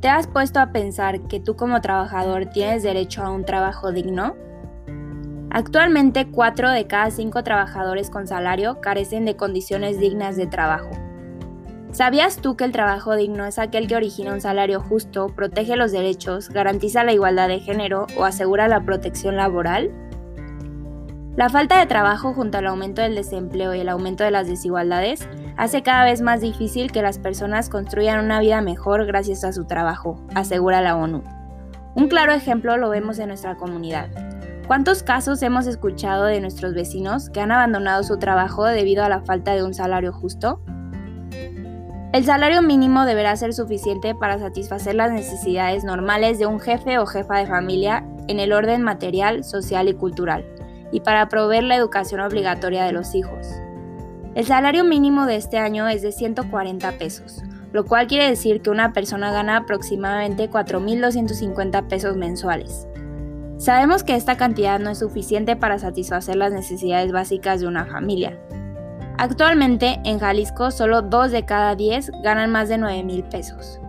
[0.00, 4.36] ¿Te has puesto a pensar que tú como trabajador tienes derecho a un trabajo digno?
[5.50, 10.90] Actualmente 4 de cada 5 trabajadores con salario carecen de condiciones dignas de trabajo.
[11.90, 15.90] ¿Sabías tú que el trabajo digno es aquel que origina un salario justo, protege los
[15.90, 19.90] derechos, garantiza la igualdad de género o asegura la protección laboral?
[21.34, 25.28] La falta de trabajo junto al aumento del desempleo y el aumento de las desigualdades
[25.58, 29.64] hace cada vez más difícil que las personas construyan una vida mejor gracias a su
[29.66, 31.24] trabajo, asegura la ONU.
[31.96, 34.08] Un claro ejemplo lo vemos en nuestra comunidad.
[34.68, 39.20] ¿Cuántos casos hemos escuchado de nuestros vecinos que han abandonado su trabajo debido a la
[39.22, 40.60] falta de un salario justo?
[42.12, 47.06] El salario mínimo deberá ser suficiente para satisfacer las necesidades normales de un jefe o
[47.06, 50.46] jefa de familia en el orden material, social y cultural,
[50.92, 53.48] y para proveer la educación obligatoria de los hijos.
[54.38, 58.70] El salario mínimo de este año es de 140 pesos, lo cual quiere decir que
[58.70, 62.86] una persona gana aproximadamente 4.250 pesos mensuales.
[63.56, 68.38] Sabemos que esta cantidad no es suficiente para satisfacer las necesidades básicas de una familia.
[69.16, 73.80] Actualmente en Jalisco solo 2 de cada 10 ganan más de 9 mil pesos.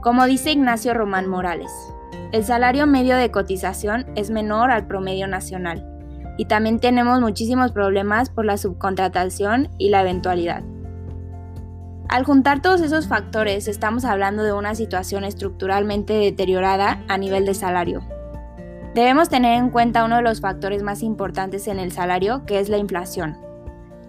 [0.00, 1.70] Como dice Ignacio Román Morales,
[2.32, 5.91] el salario medio de cotización es menor al promedio nacional
[6.36, 10.62] y también tenemos muchísimos problemas por la subcontratación y la eventualidad.
[12.08, 17.54] Al juntar todos esos factores estamos hablando de una situación estructuralmente deteriorada a nivel de
[17.54, 18.02] salario.
[18.94, 22.68] Debemos tener en cuenta uno de los factores más importantes en el salario, que es
[22.68, 23.38] la inflación,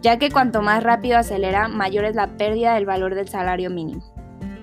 [0.01, 4.03] ya que cuanto más rápido acelera, mayor es la pérdida del valor del salario mínimo.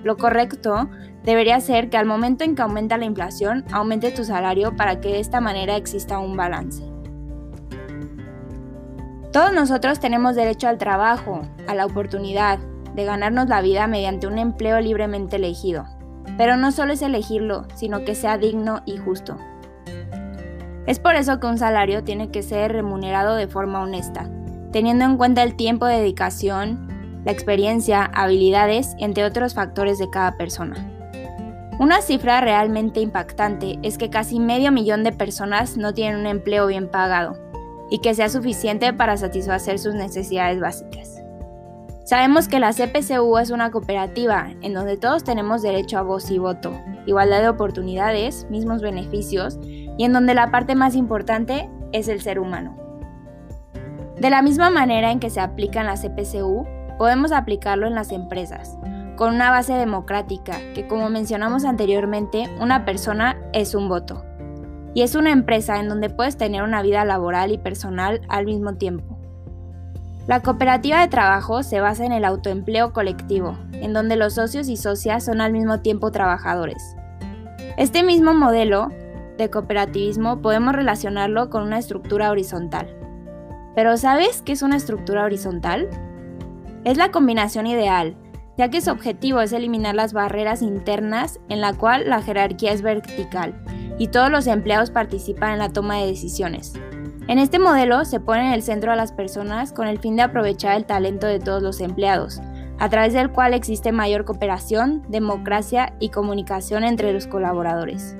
[0.03, 0.89] Lo correcto
[1.23, 5.09] debería ser que al momento en que aumenta la inflación, aumente tu salario para que
[5.09, 6.90] de esta manera exista un balance.
[9.31, 12.59] Todos nosotros tenemos derecho al trabajo, a la oportunidad
[12.95, 15.85] de ganarnos la vida mediante un empleo libremente elegido.
[16.37, 19.37] Pero no solo es elegirlo, sino que sea digno y justo.
[20.85, 24.29] Es por eso que un salario tiene que ser remunerado de forma honesta,
[24.73, 30.35] teniendo en cuenta el tiempo de dedicación, la experiencia, habilidades, entre otros factores de cada
[30.35, 30.75] persona.
[31.79, 36.67] Una cifra realmente impactante es que casi medio millón de personas no tienen un empleo
[36.67, 37.50] bien pagado,
[37.91, 41.21] y que sea suficiente para satisfacer sus necesidades básicas.
[42.05, 46.39] Sabemos que la CPCU es una cooperativa en donde todos tenemos derecho a voz y
[46.39, 46.73] voto,
[47.05, 52.39] igualdad de oportunidades, mismos beneficios y en donde la parte más importante es el ser
[52.39, 52.75] humano.
[54.17, 56.65] De la misma manera en que se aplica en la CPCU,
[56.97, 58.77] podemos aplicarlo en las empresas,
[59.17, 64.23] con una base democrática que como mencionamos anteriormente, una persona es un voto
[64.93, 68.75] y es una empresa en donde puedes tener una vida laboral y personal al mismo
[68.75, 69.17] tiempo.
[70.27, 74.77] La cooperativa de trabajo se basa en el autoempleo colectivo, en donde los socios y
[74.77, 76.95] socias son al mismo tiempo trabajadores.
[77.77, 78.89] Este mismo modelo
[79.37, 82.95] de cooperativismo podemos relacionarlo con una estructura horizontal.
[83.75, 85.89] Pero ¿sabes qué es una estructura horizontal?
[86.83, 88.15] Es la combinación ideal,
[88.57, 92.81] ya que su objetivo es eliminar las barreras internas en la cual la jerarquía es
[92.81, 93.55] vertical
[94.01, 96.73] y todos los empleados participan en la toma de decisiones.
[97.27, 100.23] En este modelo se pone en el centro a las personas con el fin de
[100.23, 102.41] aprovechar el talento de todos los empleados,
[102.79, 108.17] a través del cual existe mayor cooperación, democracia y comunicación entre los colaboradores.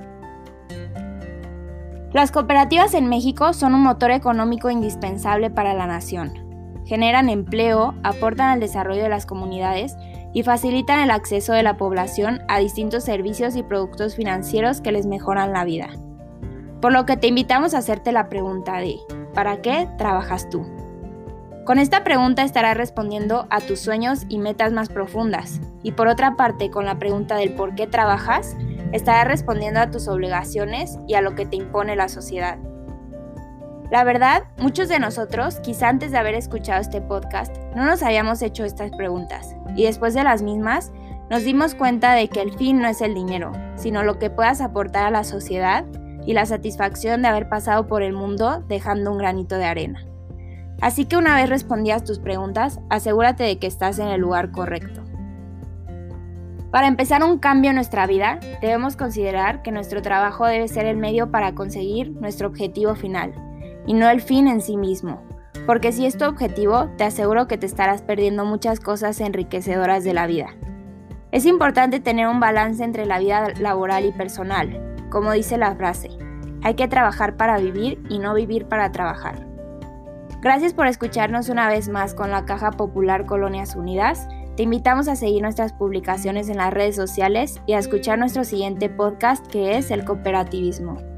[2.14, 6.51] Las cooperativas en México son un motor económico indispensable para la nación.
[6.86, 9.96] Generan empleo, aportan al desarrollo de las comunidades
[10.34, 15.06] y facilitan el acceso de la población a distintos servicios y productos financieros que les
[15.06, 15.90] mejoran la vida.
[16.82, 18.98] Por lo que te invitamos a hacerte la pregunta de
[19.34, 20.66] ¿para qué trabajas tú?
[21.66, 25.62] Con esta pregunta estarás respondiendo a tus sueños y metas más profundas.
[25.84, 28.58] Y por otra parte, con la pregunta del por qué trabajas,
[28.94, 32.58] estarás respondiendo a tus obligaciones y a lo que te impone la sociedad.
[33.92, 38.42] La verdad, muchos de nosotros, quizá antes de haber escuchado este podcast, no nos habíamos
[38.42, 40.94] hecho estas preguntas, y después de las mismas,
[41.30, 44.62] nos dimos cuenta de que el fin no es el dinero, sino lo que puedas
[44.62, 45.84] aportar a la sociedad
[46.26, 50.06] y la satisfacción de haber pasado por el mundo dejando un granito de arena.
[50.80, 55.02] Así que una vez respondías tus preguntas, asegúrate de que estás en el lugar correcto.
[56.72, 60.96] Para empezar un cambio en nuestra vida, debemos considerar que nuestro trabajo debe ser el
[60.96, 63.51] medio para conseguir nuestro objetivo final,
[63.86, 65.22] y no el fin en sí mismo.
[65.66, 70.14] Porque si es tu objetivo, te aseguro que te estarás perdiendo muchas cosas enriquecedoras de
[70.14, 70.48] la vida.
[71.32, 76.10] Es importante tener un balance entre la vida laboral y personal, como dice la frase,
[76.64, 79.48] hay que trabajar para vivir y no vivir para trabajar.
[80.42, 84.28] Gracias por escucharnos una vez más con la Caja Popular Colonias Unidas.
[84.56, 88.90] Te invitamos a seguir nuestras publicaciones en las redes sociales y a escuchar nuestro siguiente
[88.90, 91.11] podcast que es el cooperativismo.